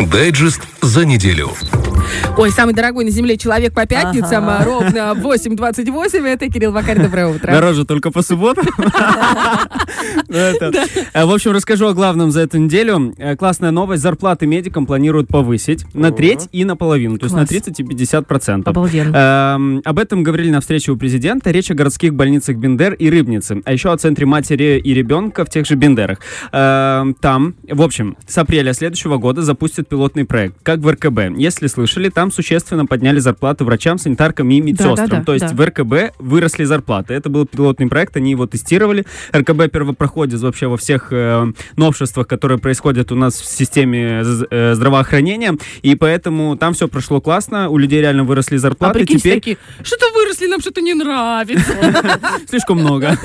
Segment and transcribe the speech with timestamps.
[0.00, 1.50] Дайджест за неделю.
[2.36, 4.64] Ой, самый дорогой на земле человек по пятницам, ага.
[4.64, 6.26] ровно 8.28.
[6.26, 7.52] Это Кирилл Вакарь, доброе утро.
[7.52, 8.66] Дороже только по субботам.
[10.28, 13.14] В общем, расскажу о главном за эту неделю.
[13.18, 14.02] Э, классная новость.
[14.02, 17.18] Зарплаты медикам планируют повысить на треть и наполовину.
[17.18, 18.76] То есть на 30 и 50 процентов.
[18.76, 19.16] Обалденно.
[19.16, 21.50] Эм, об этом говорили на встрече у президента.
[21.50, 23.62] Речь о городских больницах Бендер и Рыбницы.
[23.64, 26.18] А еще о центре матери и ребенка в тех же Бендерах.
[26.52, 31.36] Эм, там, в общем, с апреля следующего года запустят пилотный проект, как в РКБ.
[31.36, 34.96] Если слышали, там существенно подняли зарплаты врачам, санитаркам и медсестрам.
[34.96, 35.54] Да, да, да, То есть да.
[35.54, 37.14] в РКБ выросли зарплаты.
[37.14, 39.06] Это был пилотный проект, они его тестировали.
[39.34, 45.56] РКБ первопроходец вообще во всех э, новшествах, которые происходят у нас в системе э, здравоохранения.
[45.82, 49.02] И поэтому там все прошло классно, у людей реально выросли зарплаты.
[49.02, 49.34] А теперь...
[49.34, 51.72] такие, что-то выросли, нам что-то не нравится.
[52.48, 53.16] Слишком много.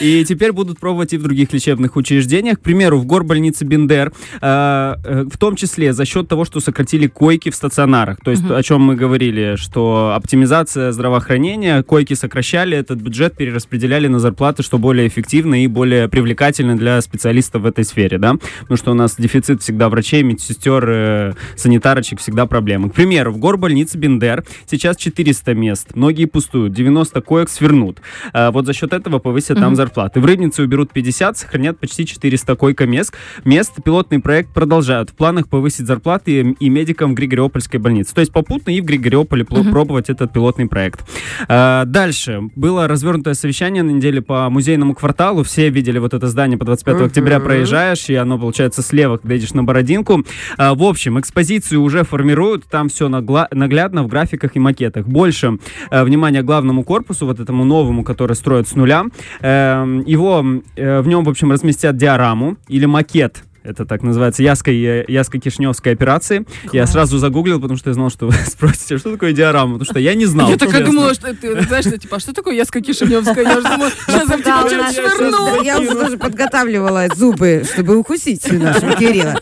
[0.00, 2.58] И теперь будут пробовать и в других лечебных учреждениях.
[2.58, 7.06] К примеру, в горбольнице Бендер, э, э, в том числе за счет того, что сократили
[7.06, 7.54] койки в
[7.92, 8.18] стационарах.
[8.24, 14.18] То есть, о чем мы говорили, что оптимизация здравоохранения, койки сокращали, этот бюджет перераспределяли на
[14.18, 18.34] зарплаты, что более эффективно и более привлекательно для специалистов в этой сфере, да?
[18.60, 22.90] Потому что у нас дефицит всегда врачей, медсестер, э, санитарочек, всегда проблемы.
[22.90, 28.00] К примеру, в горбольнице Бендер сейчас 400 мест, многие пустуют, 90 коек свернут.
[28.32, 30.20] А вот за счет этого повысят там зарплаты.
[30.20, 33.14] В Рыбнице уберут 50, сохранят почти 400 койко мест.
[33.44, 35.10] Мест пилотный проект продолжают.
[35.10, 38.14] В планах повысить зарплаты и медикам в Григориопольской больнице.
[38.14, 39.70] То есть попутно и в Григориополе uh-huh.
[39.70, 41.04] пробовать этот пилотный проект.
[41.48, 42.40] А, дальше.
[42.56, 45.42] Было развернутое совещание на неделе по музейному кварталу.
[45.42, 47.06] Все видели вот это здание по 25 uh-huh.
[47.06, 50.24] октября проезжаешь, и оно получается слева, когда едешь на Бородинку.
[50.56, 52.64] А, в общем, экспозицию уже формируют.
[52.64, 55.06] Там все нагла- наглядно в графиках и макетах.
[55.06, 55.58] Больше
[55.90, 59.04] э, внимания главному корпусу, вот этому новому, который строят с нуля.
[59.40, 60.44] Э, его,
[60.76, 66.44] э, в нем, в общем, разместят диораму или макет это так называется Яско-Кишневской операции.
[66.62, 66.74] Класс.
[66.74, 70.00] Я сразу загуглил, потому что я знал, что вы спросите, что такое диорама, потому что
[70.00, 70.50] я не знал.
[70.50, 73.42] Я так думала, что ты знаешь, что типа, а что такое Яско-Кишневская?
[73.42, 75.62] Я же думала, сейчас я тебя швырну.
[75.62, 79.40] Я уже подготавливала зубы, чтобы укусить нашего Кирилла.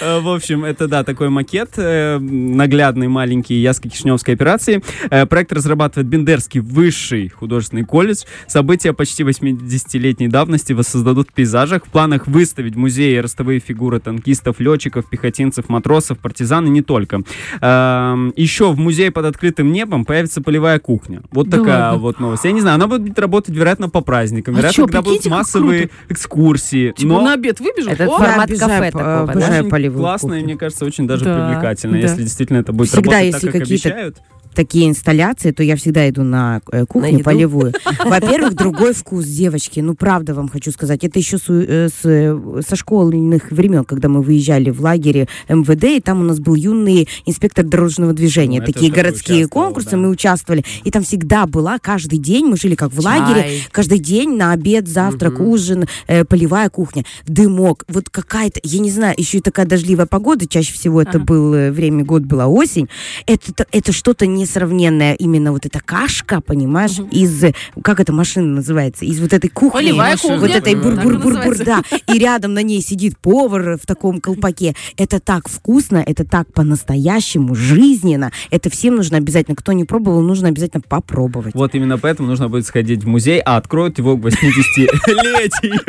[0.00, 4.82] Э, в общем, это, да, такой макет, э, наглядный, маленький Яско-Кишневской операции.
[5.10, 8.24] Э, проект разрабатывает Бендерский высший художественный колледж.
[8.46, 11.86] События почти 80-летней давности воссоздадут в пейзажах.
[11.86, 17.22] В планах выставить в музее ростовые фигуры танкистов, летчиков, пехотинцев, матросов, партизан и не только.
[17.60, 21.22] Эм, еще в музее под открытым небом появится полевая кухня.
[21.30, 22.44] Вот такая вот новость.
[22.44, 24.54] Я не знаю, она будет работать, вероятно, по праздникам.
[24.54, 25.94] А вероятно, что, когда будут массовые круто.
[26.08, 26.92] экскурсии.
[26.96, 27.20] Типа но...
[27.22, 27.92] на обед выбежал?
[27.92, 29.62] Это формат кафе такого, да?
[29.98, 31.98] Классно и, мне кажется, очень даже да, привлекательно, да.
[31.98, 34.22] если действительно это будет Всегда, работать если так, как обещают
[34.54, 37.72] такие инсталляции, то я всегда иду на э, кухню на полевую.
[38.04, 39.80] Во-первых, другой вкус, девочки.
[39.80, 41.04] Ну, правда вам хочу сказать.
[41.04, 46.00] Это еще с, э, с, со школьных времен, когда мы выезжали в лагере МВД, и
[46.00, 48.60] там у нас был юный инспектор дорожного движения.
[48.60, 49.96] Ну, Такие городские конкурсы, да.
[49.96, 50.64] мы участвовали.
[50.84, 53.20] И там всегда была каждый день, мы жили как в Чай.
[53.20, 55.50] лагере, каждый день на обед, завтрак, угу.
[55.50, 57.84] ужин, э, полевая кухня, дымок.
[57.88, 61.24] Вот какая-то, я не знаю, еще и такая дождливая погода, чаще всего это ага.
[61.24, 62.88] был э, время, год была осень.
[63.26, 67.08] Это, это что-то не несравненная именно вот эта кашка, понимаешь, угу.
[67.10, 67.44] из,
[67.82, 69.78] как эта машина называется, из вот этой кухни.
[69.78, 70.38] Полевая кухня.
[70.38, 71.82] Вот этой бур-бур-бур-бур, да.
[72.12, 74.74] И рядом на ней сидит повар в таком колпаке.
[74.96, 78.32] Это так вкусно, это так по-настоящему жизненно.
[78.50, 79.56] Это всем нужно обязательно.
[79.56, 81.54] Кто не пробовал, нужно обязательно попробовать.
[81.54, 85.80] Вот именно поэтому нужно будет сходить в музей, а откроют его к 80-летию.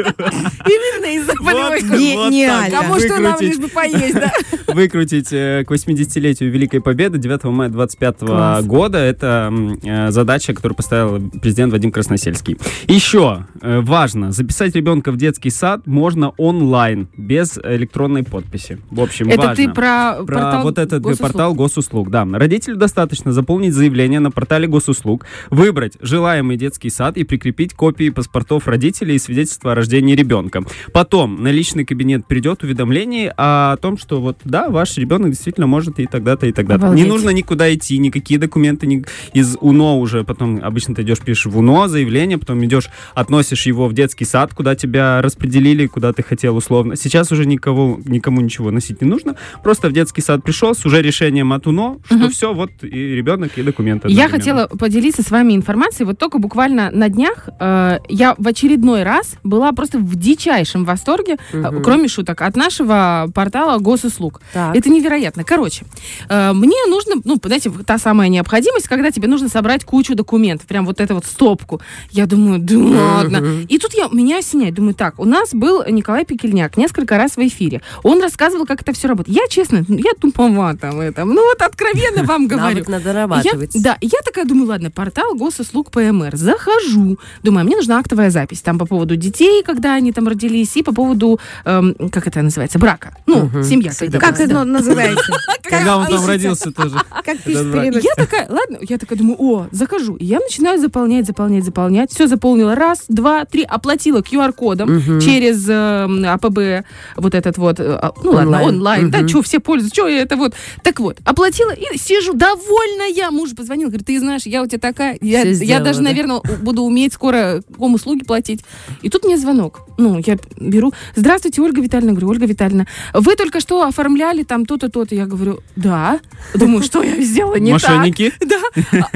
[0.66, 2.72] Именно из-за полевой кухни.
[2.72, 4.32] Кому что нам лишь бы поесть, да?
[4.74, 8.22] Выкрутить э, к 80-летию Великой Победы 9 мая 25
[8.64, 8.98] года.
[8.98, 9.54] Это
[9.84, 12.58] э, задача, которую поставил президент Вадим Красносельский.
[12.88, 18.80] Еще э, важно, записать ребенка в детский сад можно онлайн, без электронной подписи.
[18.90, 19.56] В общем, это важно.
[19.56, 21.32] ты про, про портал вот этот госуслуг.
[21.32, 22.10] портал госуслуг.
[22.10, 28.10] Да, родителю достаточно заполнить заявление на портале госуслуг, выбрать желаемый детский сад и прикрепить копии
[28.10, 30.64] паспортов родителей и свидетельства о рождении ребенка.
[30.94, 36.00] Потом на личный кабинет придет уведомление о том, что вот да, ваш ребенок действительно может
[36.00, 36.94] и тогда-то, и тогда-то.
[36.94, 41.46] Не нужно никуда идти, никакие документы не, из УНО уже, потом обычно ты идешь, пишешь
[41.46, 46.24] в УНО заявление, потом идешь, относишь его в детский сад, куда тебя распределили, куда ты
[46.24, 46.96] хотел условно.
[46.96, 51.02] Сейчас уже никого, никому ничего носить не нужно, просто в детский сад пришел с уже
[51.02, 52.30] решением от УНО, что угу.
[52.30, 54.08] все, вот и ребенок, и документы.
[54.10, 59.04] Я хотела поделиться с вами информацией, вот только буквально на днях э, я в очередной
[59.04, 61.82] раз была просто в дичайшем восторге, угу.
[61.82, 64.42] кроме шуток, от нашего портала госуслуг.
[64.54, 64.76] Так.
[64.76, 65.44] Это невероятно.
[65.44, 65.86] Короче,
[66.30, 70.68] э, мне нужно, ну, знаете, та самая самая необходимость, когда тебе нужно собрать кучу документов,
[70.68, 71.82] прям вот эту вот стопку.
[72.12, 73.66] Я думаю, да ладно.
[73.68, 77.40] И тут я, меня осеняет, думаю, так, у нас был Николай Пекельняк несколько раз в
[77.40, 77.82] эфире.
[78.04, 79.36] Он рассказывал, как это все работает.
[79.36, 81.30] Я, честно, я туповата в этом.
[81.30, 82.76] Ну вот откровенно вам говорю.
[82.76, 83.74] Навык надо нарабатывать.
[83.74, 86.36] Я, да, я такая думаю, ладно, портал госуслуг ПМР.
[86.36, 88.62] Захожу, думаю, а мне нужна актовая запись.
[88.62, 92.78] Там по поводу детей, когда они там родились, и по поводу, эм, как это называется,
[92.78, 93.18] брака.
[93.26, 93.92] Ну, семья.
[93.98, 94.44] когда Как да.
[94.44, 95.34] это называется?
[95.64, 96.98] Когда он там родился тоже.
[97.26, 97.94] Как пишет брак.
[98.18, 100.16] Я такая, ладно, я такая думаю, о, закажу.
[100.16, 102.12] И я начинаю заполнять, заполнять, заполнять.
[102.12, 102.76] Все заполнила.
[102.76, 103.64] Раз, два, три.
[103.64, 106.86] Оплатила QR-кодом через э, АПБ
[107.16, 108.76] вот этот вот, э, а, ну ладно, Онлайн.
[108.76, 110.54] онлайн, да, что все пользуются, что это вот.
[110.84, 113.32] Так вот, оплатила и сижу довольная.
[113.32, 116.06] Муж позвонил, говорит, ты знаешь, я у тебя такая, я, Всё я сделала, даже, да?
[116.06, 118.62] наверное, буду уметь скоро ком услуги платить.
[119.02, 119.82] И тут мне звонок.
[119.98, 120.92] Ну, я беру.
[121.16, 122.12] Здравствуйте, Ольга Витальевна.
[122.12, 125.16] Говорю, Ольга Витальевна, вы только что оформляли там то-то, то-то.
[125.16, 126.20] Я говорю, да.
[126.56, 128.01] Думаю, что я сделала не так.
[128.02, 128.34] Мошенники?
[128.40, 128.62] Да.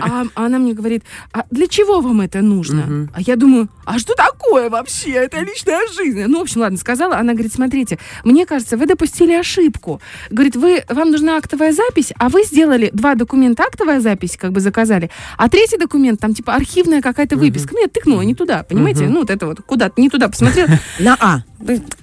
[0.01, 1.03] А, а она мне говорит,
[1.33, 3.09] а для чего вам это нужно?
[3.13, 5.11] А я думаю, а что такое вообще?
[5.11, 6.23] Это личная жизнь.
[6.25, 7.17] Ну, в общем, ладно, сказала.
[7.17, 10.01] Она говорит, смотрите, мне кажется, вы допустили ошибку.
[10.29, 14.59] Говорит, вы, вам нужна актовая запись, а вы сделали два документа актовая запись, как бы
[14.59, 17.73] заказали, а третий документ, там типа архивная какая-то выписка.
[17.75, 19.07] Мне тыкнула не туда, понимаете?
[19.07, 20.69] Ну, вот это вот, куда-то не туда посмотрела.
[20.99, 21.41] На А.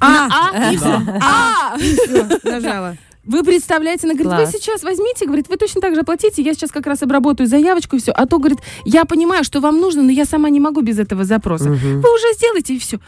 [0.00, 0.78] А, А, и.
[1.20, 1.76] А!
[1.78, 2.96] всё, нажала.
[3.24, 4.52] Вы представляете, она говорит, Класс.
[4.52, 7.96] вы сейчас возьмите, говорит, вы точно так же оплатите, я сейчас как раз обработаю заявочку
[7.96, 8.10] и все.
[8.12, 11.24] А то, говорит, я понимаю, что вам нужно, но я сама не могу без этого
[11.24, 11.70] запроса.
[11.70, 12.98] Вы уже сделайте и все.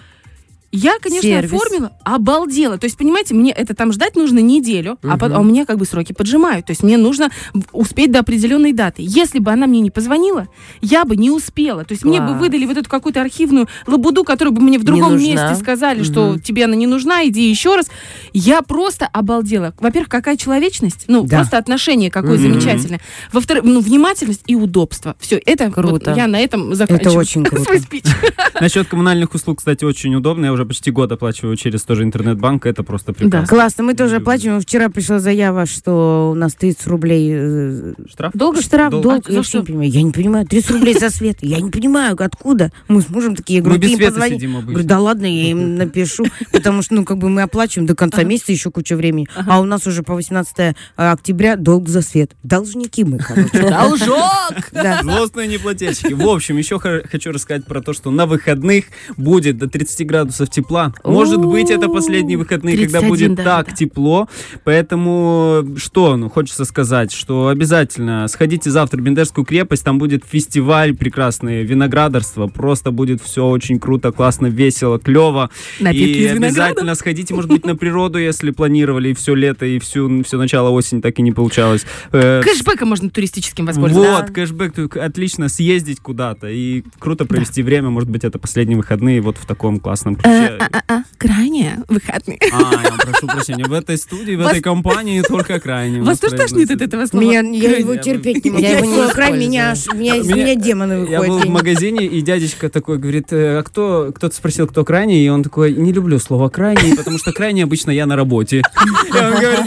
[0.76, 1.52] Я, конечно, Сервис.
[1.52, 2.78] оформила, обалдела.
[2.78, 5.78] То есть, понимаете, мне это там ждать нужно неделю, а, пот- а у меня как
[5.78, 6.66] бы сроки поджимают.
[6.66, 7.30] То есть мне нужно
[7.72, 9.02] успеть до определенной даты.
[9.06, 10.48] Если бы она мне не позвонила,
[10.80, 11.84] я бы не успела.
[11.84, 12.40] То есть мне бы Класс.
[12.40, 16.64] выдали вот эту какую-то архивную лабуду, которую бы мне в другом месте сказали, что тебе
[16.64, 17.88] она не нужна, иди еще раз.
[18.32, 19.74] Я просто обалдела.
[19.78, 21.38] Во-первых, какая человечность, ну, Да.
[21.38, 23.00] просто отношение какое замечательное.
[23.32, 25.14] Во-вторых, ну, внимательность и удобство.
[25.20, 26.10] Все, это Круто.
[26.10, 27.18] вот я на этом заканчиваю.
[27.18, 27.64] очень круто.
[27.64, 28.04] свой спич.
[28.60, 30.46] Насчет коммунальных услуг, кстати, очень удобно.
[30.46, 32.66] Я уже почти год оплачиваю через тоже интернет-банк.
[32.66, 33.46] Это просто прекрасно.
[33.48, 34.60] Классно, мы тоже оплачиваем.
[34.60, 38.32] Вчера пришла заява, что у нас 30 рублей э, Штраф?
[38.34, 39.02] Долго штраф, Долг.
[39.02, 39.24] долг.
[39.28, 39.58] А Я вообще что?
[39.60, 39.90] не понимаю.
[39.90, 40.46] Я не понимаю.
[40.46, 41.38] 30 рублей за свет.
[41.42, 42.72] Я не понимаю, откуда.
[42.88, 44.34] Мы с мужем такие, я Мы говорю, ты без света позвони.
[44.36, 44.88] сидим Говорю, обычно.
[44.88, 48.52] да ладно, я им напишу, потому что, ну, как бы мы оплачиваем до конца месяца
[48.52, 52.32] еще куча времени, а у нас уже по 18 октября долг за свет.
[52.42, 53.62] Должники мы, короче.
[53.70, 54.24] Должок!
[54.72, 55.00] Да.
[55.02, 56.12] Злостные неплательщики.
[56.12, 58.84] В общем, еще хочу рассказать про то, что на выходных
[59.16, 60.92] будет до 30 градусов тепла.
[61.04, 64.28] Может быть, это последние выходные, когда 31 будет так тепло.
[64.64, 70.94] Поэтому что, ну, хочется сказать, что обязательно сходите завтра в Бендерскую крепость, там будет фестиваль
[70.94, 72.46] прекрасный, виноградарство.
[72.46, 75.50] Просто будет все очень круто, классно, весело, клево.
[75.80, 80.38] И обязательно сходите, может быть, на природу, если планировали и все лето, и всю, все
[80.38, 81.84] начало осени так и не получалось.
[82.12, 84.22] Э, Кэшбэком можно туристическим воспользоваться.
[84.22, 89.36] вот, кэшбэк, отлично съездить куда-то и круто провести время, может быть, это последние выходные вот
[89.36, 90.43] в таком классном ключе.
[90.88, 92.38] А, Крайне выходные.
[92.52, 96.00] А, я прошу прощения, в этой студии, в Вас- этой компании только крайне.
[96.00, 97.22] у Вас тоже тошнит от этого слова?
[97.24, 97.78] Меня, я Крайне.
[97.80, 98.62] его терпеть не могу.
[98.62, 99.38] Я его не Край использую.
[99.40, 101.46] меня, аж- меня, Меня- меня демоны Я был выходят.
[101.48, 105.42] в магазине, и дядечка такой говорит, «Э, а кто, кто-то спросил, кто крайний, и он
[105.42, 108.58] такой, не люблю слово крайний, потому что крайний обычно я на работе.
[108.58, 109.60] И он говорит,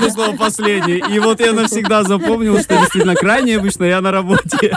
[0.00, 1.02] люблю слово последний.
[1.14, 4.74] И вот я навсегда запомнил, что действительно крайний обычно я на работе.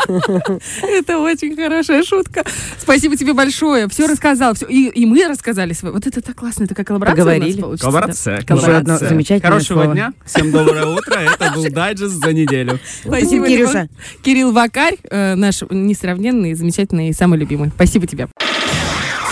[0.84, 2.44] Это очень хорошая шутка.
[2.78, 3.88] Спасибо тебе большое.
[3.90, 4.54] Все рассказал.
[4.56, 4.66] Все.
[4.68, 5.94] И, и мы рассказали свое.
[5.94, 6.64] Вот это так классно.
[6.66, 7.62] Это как коллаборация у нас Поговорили.
[7.62, 8.38] получится, Коллаборация.
[8.40, 8.46] да.
[8.46, 9.10] Коллаборация.
[9.10, 9.94] замечательное Хорошего слово.
[9.94, 10.14] дня.
[10.26, 11.16] Всем доброе утро.
[11.20, 12.80] Это был дайджест за неделю.
[13.06, 13.88] Спасибо, Кирюша.
[14.22, 17.70] Кирилл Вакарь, э, наш несравненный, замечательный и самый любимый.
[17.76, 18.28] Спасибо тебе.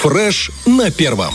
[0.01, 1.33] Фреш на первом.